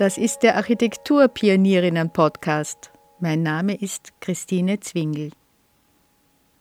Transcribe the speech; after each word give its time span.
Das 0.00 0.16
ist 0.16 0.42
der 0.42 0.56
Architekturpionierinnen-Podcast. 0.56 2.90
Mein 3.18 3.42
Name 3.42 3.74
ist 3.74 4.18
Christine 4.22 4.80
Zwingel. 4.80 5.30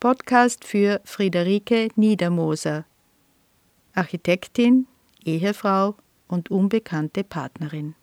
Podcast 0.01 0.65
für 0.65 0.99
Friederike 1.05 1.88
Niedermoser, 1.96 2.83
Architektin, 3.94 4.88
Ehefrau 5.24 5.96
und 6.28 6.52
unbekannte 6.52 7.24
Partnerin. 7.24 7.96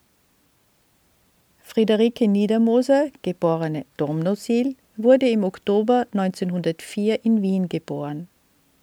Friederike 1.59 2.29
Niedermoser, 2.29 3.11
geborene 3.21 3.84
Domnosil, 3.98 4.75
wurde 4.96 5.29
im 5.29 5.45
Oktober 5.45 6.07
1904 6.12 7.27
in 7.27 7.43
Wien 7.43 7.68
geboren. 7.68 8.29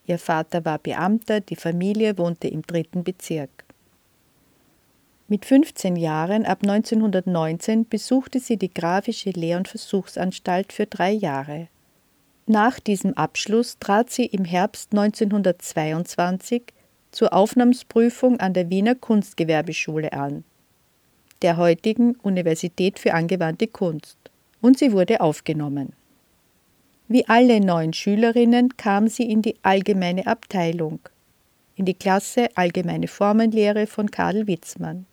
Ihr 0.06 0.20
Vater 0.20 0.64
war 0.66 0.78
Beamter, 0.78 1.40
die 1.40 1.56
Familie 1.56 2.16
wohnte 2.20 2.48
im 2.48 2.62
dritten 2.62 3.04
Bezirk. 3.04 3.63
Mit 5.30 5.46
15 5.46 5.96
Jahren 5.96 6.46
ab 6.46 6.60
1919 6.64 7.88
besuchte 7.88 8.40
sie 8.40 8.58
die 8.58 8.74
Grafische 8.74 9.30
Lehr- 9.30 9.58
und 9.58 9.70
Versuchsanstalt 9.70 10.74
für 10.74 10.86
drei 10.86 11.12
Jahre. 11.12 11.70
Nach 12.46 12.78
diesem 12.80 13.14
Abschluss 13.14 13.80
trat 13.80 14.10
sie 14.10 14.26
im 14.26 14.44
Herbst 14.44 14.92
1922 14.92 16.64
zur 17.12 17.32
Aufnahmsprüfung 17.32 18.42
an 18.42 18.54
der 18.54 18.70
Wiener 18.70 18.96
Kunstgewerbeschule 18.96 20.12
an, 20.12 20.44
der 21.42 21.56
heutigen 21.56 22.16
Universität 22.16 23.00
für 23.00 23.14
angewandte 23.14 23.68
Kunst, 23.68 24.18
und 24.62 24.78
sie 24.78 24.92
wurde 24.92 25.22
aufgenommen. 25.22 25.94
Wie 27.08 27.28
alle 27.30 27.62
neun 27.62 27.94
Schülerinnen 27.94 28.76
kam 28.76 29.08
sie 29.08 29.32
in 29.32 29.42
die 29.42 29.56
allgemeine 29.64 30.28
Abteilung, 30.28 31.00
in 31.76 31.86
die 31.86 31.94
Klasse 31.94 32.50
Allgemeine 32.56 33.08
Formenlehre 33.08 33.88
von 33.88 34.12
Karl 34.12 34.48
Witzmann. 34.48 35.06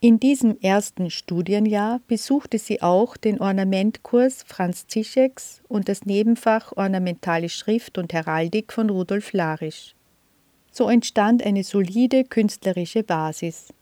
In 0.00 0.20
diesem 0.20 0.60
ersten 0.60 1.10
Studienjahr 1.10 2.00
besuchte 2.06 2.58
sie 2.58 2.82
auch 2.82 3.16
den 3.16 3.40
Ornamentkurs 3.40 4.44
Franz 4.46 4.86
Zischeks 4.86 5.62
und 5.68 5.88
das 5.88 6.04
Nebenfach 6.04 6.72
Ornamentale 6.76 7.48
Schrift 7.48 7.96
und 7.96 8.12
Heraldik 8.12 8.74
von 8.74 8.90
Rudolf 8.90 9.32
Larisch. 9.32 9.94
So 10.70 10.90
entstand 10.90 11.42
eine 11.42 11.64
solide 11.64 12.24
künstlerische 12.24 13.02
Basis. 13.02 13.72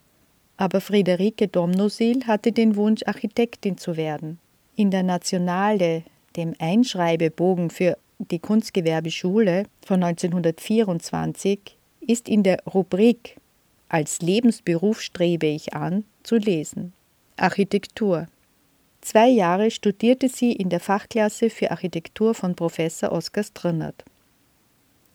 Aber 0.56 0.81
Friederike 0.81 1.48
Domnosil 1.48 2.28
hatte 2.28 2.53
den 2.53 2.77
Wunsch, 2.77 3.03
Architektin 3.05 3.77
zu 3.77 3.97
werden. 3.97 4.39
In 4.77 4.93
der 4.93 5.03
Nationale, 5.03 6.05
dem 6.37 6.55
Einschreibebogen 6.61 7.71
für 7.71 7.99
die 8.19 8.39
Kunstgewerbeschule 8.39 9.65
von 9.84 10.01
1924, 10.05 11.77
ist 12.06 12.28
in 12.28 12.45
der 12.45 12.62
Rubrik 12.73 13.37
als 13.95 14.20
Lebensberuf 14.23 15.00
strebe 15.00 15.47
ich 15.47 15.73
an 15.73 16.03
zu 16.25 16.34
lesen. 16.34 16.92
Architektur. 17.37 18.27
Zwei 19.00 19.28
Jahre 19.28 19.70
studierte 19.70 20.28
sie 20.28 20.50
in 20.50 20.69
der 20.69 20.81
Fachklasse 20.81 21.48
für 21.48 21.70
Architektur 21.70 22.34
von 22.34 22.56
Professor 22.56 23.12
Oskar 23.12 23.45
Strinnert. 23.45 24.05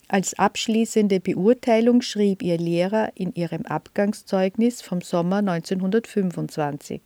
Als 0.07 0.33
abschließende 0.39 1.19
Beurteilung 1.19 2.01
schrieb 2.01 2.41
ihr 2.41 2.57
Lehrer 2.57 3.11
in 3.15 3.33
ihrem 3.33 3.65
Abgangszeugnis 3.65 4.81
vom 4.81 5.01
Sommer 5.01 5.39
1925. 5.39 7.01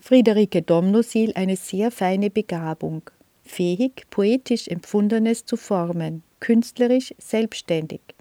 Friederike 0.00 0.60
Domnosil 0.60 1.32
eine 1.34 1.56
sehr 1.56 1.92
feine 1.92 2.28
Begabung, 2.28 3.00
fähig, 3.42 4.04
poetisch 4.10 4.68
Empfundenes 4.68 5.46
zu 5.46 5.56
formen, 5.56 6.22
künstlerisch 6.40 7.14
selbstständig 7.16 8.13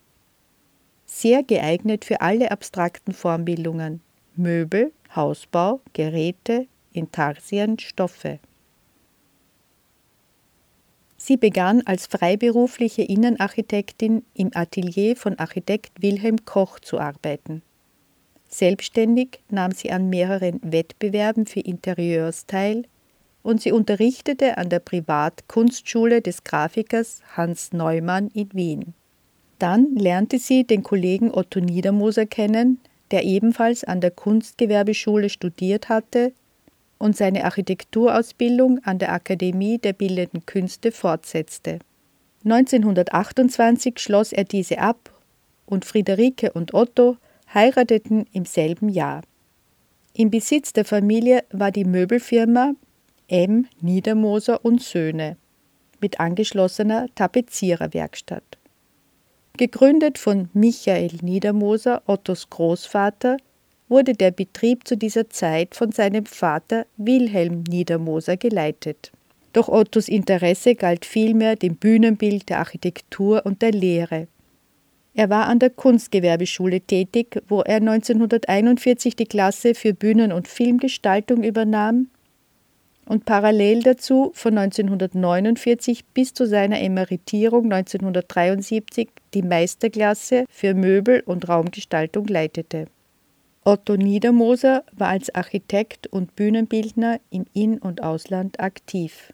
sehr 1.13 1.43
geeignet 1.43 2.05
für 2.05 2.21
alle 2.21 2.49
abstrakten 2.49 3.13
Formbildungen 3.13 4.01
Möbel, 4.35 4.91
Hausbau, 5.15 5.79
Geräte, 5.93 6.65
Intarsien, 6.91 7.77
Stoffe. 7.77 8.39
Sie 11.17 11.37
begann 11.37 11.83
als 11.85 12.07
freiberufliche 12.07 13.03
Innenarchitektin 13.03 14.25
im 14.33 14.49
Atelier 14.55 15.15
von 15.15 15.37
Architekt 15.37 16.01
Wilhelm 16.01 16.45
Koch 16.45 16.79
zu 16.79 16.99
arbeiten. 16.99 17.61
Selbstständig 18.49 19.39
nahm 19.49 19.71
sie 19.71 19.91
an 19.91 20.09
mehreren 20.09 20.59
Wettbewerben 20.63 21.45
für 21.45 21.59
Interieurs 21.59 22.47
teil 22.47 22.85
und 23.43 23.61
sie 23.61 23.71
unterrichtete 23.71 24.57
an 24.57 24.69
der 24.69 24.79
Privatkunstschule 24.79 26.21
des 26.23 26.43
Grafikers 26.43 27.21
Hans 27.37 27.71
Neumann 27.71 28.29
in 28.29 28.49
Wien. 28.53 28.93
Dann 29.59 29.95
lernte 29.95 30.39
sie 30.39 30.63
den 30.65 30.83
Kollegen 30.83 31.31
Otto 31.31 31.59
Niedermoser 31.59 32.25
kennen, 32.25 32.79
der 33.11 33.23
ebenfalls 33.23 33.83
an 33.83 34.01
der 34.01 34.11
Kunstgewerbeschule 34.11 35.29
studiert 35.29 35.89
hatte 35.89 36.33
und 36.97 37.15
seine 37.15 37.45
Architekturausbildung 37.45 38.79
an 38.83 38.99
der 38.99 39.11
Akademie 39.11 39.77
der 39.77 39.93
Bildenden 39.93 40.45
Künste 40.45 40.91
fortsetzte. 40.91 41.79
1928 42.45 43.99
schloss 43.99 44.33
er 44.33 44.43
diese 44.43 44.79
ab 44.79 45.11
und 45.65 45.85
Friederike 45.85 46.51
und 46.51 46.73
Otto 46.73 47.17
heirateten 47.53 48.25
im 48.33 48.45
selben 48.45 48.89
Jahr. 48.89 49.21
Im 50.13 50.29
Besitz 50.29 50.73
der 50.73 50.85
Familie 50.85 51.43
war 51.51 51.71
die 51.71 51.85
Möbelfirma 51.85 52.73
M. 53.27 53.67
Niedermoser 53.81 54.63
und 54.63 54.81
Söhne 54.81 55.37
mit 56.01 56.19
angeschlossener 56.19 57.07
Tapeziererwerkstatt. 57.15 58.57
Gegründet 59.55 60.17
von 60.17 60.49
Michael 60.53 61.11
Niedermoser, 61.21 62.01
Ottos 62.07 62.49
Großvater, 62.49 63.37
wurde 63.87 64.13
der 64.13 64.31
Betrieb 64.31 64.87
zu 64.87 64.97
dieser 64.97 65.29
Zeit 65.29 65.75
von 65.75 65.91
seinem 65.91 66.25
Vater 66.25 66.87
Wilhelm 66.97 67.63
Niedermoser 67.69 68.35
geleitet. 68.35 69.11
Doch 69.53 69.69
Ottos 69.69 70.07
Interesse 70.07 70.73
galt 70.73 71.05
vielmehr 71.05 71.55
dem 71.55 71.75
Bühnenbild, 71.75 72.49
der 72.49 72.57
Architektur 72.57 73.45
und 73.45 73.61
der 73.61 73.73
Lehre. 73.73 74.27
Er 75.13 75.29
war 75.29 75.45
an 75.45 75.59
der 75.59 75.69
Kunstgewerbeschule 75.69 76.81
tätig, 76.81 77.39
wo 77.47 77.61
er 77.61 77.75
1941 77.75 79.15
die 79.15 79.27
Klasse 79.27 79.75
für 79.75 79.93
Bühnen- 79.93 80.31
und 80.31 80.47
Filmgestaltung 80.47 81.43
übernahm 81.43 82.07
und 83.05 83.25
parallel 83.25 83.83
dazu 83.83 84.31
von 84.33 84.57
1949 84.57 86.05
bis 86.13 86.33
zu 86.33 86.47
seiner 86.47 86.81
Emeritierung 86.81 87.65
1973 87.65 89.09
die 89.33 89.41
Meisterklasse 89.41 90.45
für 90.49 90.73
Möbel- 90.73 91.23
und 91.25 91.47
Raumgestaltung 91.47 92.27
leitete. 92.27 92.87
Otto 93.65 93.95
Niedermoser 93.95 94.83
war 94.91 95.09
als 95.09 95.33
Architekt 95.33 96.07
und 96.07 96.35
Bühnenbildner 96.35 97.19
im 97.29 97.45
In- 97.53 97.79
und 97.79 98.03
Ausland 98.03 98.59
aktiv. 98.59 99.31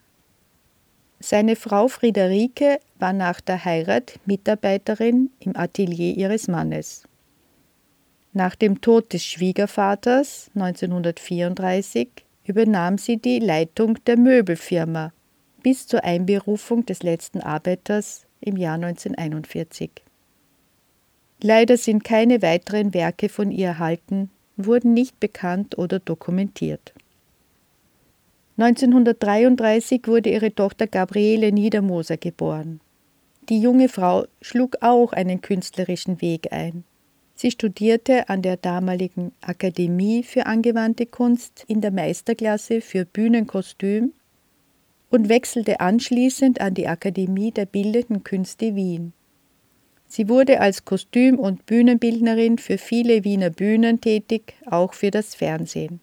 Seine 1.19 1.55
Frau 1.55 1.87
Friederike 1.87 2.79
war 2.97 3.11
nach 3.11 3.41
der 3.41 3.65
Heirat 3.65 4.19
Mitarbeiterin 4.25 5.31
im 5.39 5.55
Atelier 5.57 6.15
ihres 6.15 6.47
Mannes. 6.47 7.03
Nach 8.31 8.55
dem 8.55 8.79
Tod 8.79 9.11
des 9.11 9.25
Schwiegervaters 9.25 10.51
1934 10.53 12.09
übernahm 12.49 12.97
sie 12.97 13.17
die 13.17 13.37
Leitung 13.37 14.03
der 14.05 14.17
Möbelfirma 14.17 15.13
bis 15.61 15.85
zur 15.85 16.03
Einberufung 16.03 16.85
des 16.85 17.03
letzten 17.03 17.41
Arbeiters 17.41 18.25
im 18.41 18.57
Jahr 18.57 18.75
1941. 18.75 19.91
Leider 21.41 21.77
sind 21.77 22.03
keine 22.03 22.41
weiteren 22.41 22.93
Werke 22.93 23.29
von 23.29 23.51
ihr 23.51 23.67
erhalten, 23.67 24.31
wurden 24.57 24.93
nicht 24.93 25.19
bekannt 25.19 25.77
oder 25.77 25.99
dokumentiert. 25.99 26.93
1933 28.57 30.07
wurde 30.07 30.31
ihre 30.31 30.53
Tochter 30.53 30.87
Gabriele 30.87 31.51
Niedermoser 31.51 32.17
geboren. 32.17 32.81
Die 33.47 33.61
junge 33.61 33.89
Frau 33.89 34.25
schlug 34.41 34.77
auch 34.81 35.13
einen 35.13 35.41
künstlerischen 35.41 36.19
Weg 36.21 36.51
ein. 36.51 36.83
Sie 37.41 37.51
studierte 37.51 38.27
an 38.27 38.41
der 38.41 38.57
damaligen 38.57 39.31
Akademie 39.39 40.23
für 40.23 40.45
angewandte 40.45 41.05
Kunst 41.05 41.63
in 41.69 41.79
der 41.79 41.89
Meisterklasse 41.89 42.81
für 42.81 43.05
Bühnenkostüm 43.05 44.11
und 45.09 45.29
wechselte 45.29 45.79
anschließend 45.79 46.59
an 46.59 46.73
die 46.73 46.89
Akademie 46.89 47.51
der 47.51 47.65
Bildenden 47.65 48.25
Künste 48.25 48.75
Wien. 48.75 49.13
Sie 50.09 50.27
wurde 50.27 50.59
als 50.59 50.83
Kostüm- 50.83 51.39
und 51.39 51.65
Bühnenbildnerin 51.65 52.57
für 52.57 52.77
viele 52.77 53.23
Wiener 53.23 53.51
Bühnen 53.51 54.01
tätig, 54.01 54.55
auch 54.65 54.93
für 54.93 55.09
das 55.09 55.33
Fernsehen. 55.33 56.01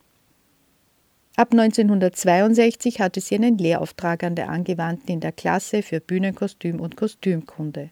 Ab 1.37 1.52
1962 1.52 3.02
hatte 3.02 3.20
sie 3.20 3.34
einen 3.34 3.58
Lehrauftrag 3.58 4.25
an 4.25 4.37
der 4.37 4.49
Angewandten 4.49 5.12
in 5.12 5.20
der 5.20 5.32
Klasse 5.32 5.82
für 5.82 6.00
Bühnenkostüm 6.00 6.81
und 6.81 6.96
Kostümkunde. 6.96 7.90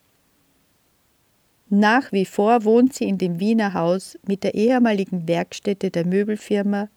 Nach 1.69 2.13
wie 2.13 2.25
vor 2.25 2.65
wohnt 2.65 2.95
sie 2.95 3.05
in 3.05 3.19
dem 3.19 3.41
Wiener 3.41 3.75
Haus 3.75 4.19
mit 4.27 4.45
der 4.45 4.55
ehemaligen 4.55 5.27
Werkstätte 5.27 5.91
der 5.91 6.07
Möbelfirma 6.07 6.89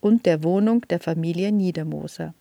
und 0.00 0.26
der 0.26 0.42
Wohnung 0.42 0.82
der 0.88 1.00
Familie 1.00 1.52
Niedermoser. 1.52 2.34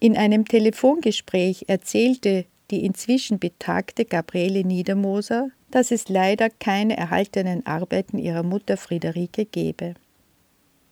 In 0.00 0.16
einem 0.16 0.44
Telefongespräch 0.44 1.64
erzählte 1.68 2.44
die 2.70 2.84
inzwischen 2.84 3.38
betagte 3.38 4.04
Gabriele 4.04 4.64
Niedermoser, 4.64 5.50
dass 5.70 5.90
es 5.90 6.08
leider 6.08 6.50
keine 6.50 6.96
erhaltenen 6.96 7.64
Arbeiten 7.64 8.18
ihrer 8.18 8.42
Mutter 8.42 8.76
Friederike 8.76 9.44
gebe. 9.44 9.94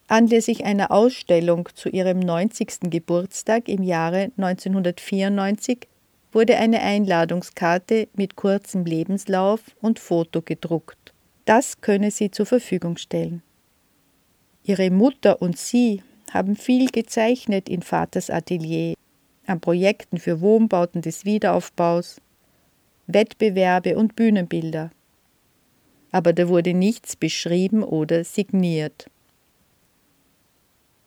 Anlässlich 0.06 0.64
einer 0.64 0.90
Ausstellung 0.90 1.68
zu 1.74 1.88
ihrem 1.88 2.20
90. 2.20 2.90
Geburtstag 2.90 3.68
im 3.68 3.82
Jahre 3.82 4.30
1994 4.36 5.88
wurde 6.34 6.56
eine 6.56 6.80
Einladungskarte 6.80 8.08
mit 8.14 8.36
kurzem 8.36 8.84
Lebenslauf 8.84 9.60
und 9.80 9.98
Foto 9.98 10.42
gedruckt. 10.42 11.14
Das 11.44 11.80
könne 11.80 12.10
sie 12.10 12.30
zur 12.30 12.46
Verfügung 12.46 12.96
stellen. 12.96 13.42
Ihre 14.64 14.90
Mutter 14.90 15.40
und 15.40 15.56
sie 15.56 16.02
haben 16.32 16.56
viel 16.56 16.90
gezeichnet 16.90 17.68
in 17.68 17.82
Vaters 17.82 18.30
Atelier, 18.30 18.94
an 19.46 19.60
Projekten 19.60 20.18
für 20.18 20.40
Wohnbauten 20.40 21.02
des 21.02 21.24
Wiederaufbaus, 21.24 22.20
Wettbewerbe 23.06 23.96
und 23.96 24.16
Bühnenbilder. 24.16 24.90
Aber 26.10 26.32
da 26.32 26.48
wurde 26.48 26.74
nichts 26.74 27.14
beschrieben 27.14 27.84
oder 27.84 28.24
signiert. 28.24 29.06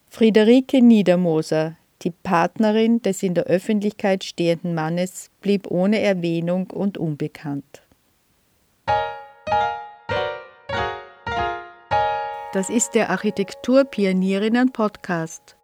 Friederike 0.10 0.82
Niedermoser, 0.82 1.76
die 2.04 2.12
Partnerin 2.12 3.02
des 3.02 3.24
in 3.24 3.34
der 3.34 3.46
Öffentlichkeit 3.46 4.24
stehenden 4.24 4.74
Mannes, 4.74 5.30
blieb 5.42 5.70
ohne 5.70 6.00
Erwähnung 6.00 6.70
und 6.72 6.98
unbekannt. 6.98 7.84
Das 12.54 12.70
ist 12.70 12.96
der 12.96 13.10
Architekturpionierinnen 13.10 14.72
Podcast. 14.72 15.57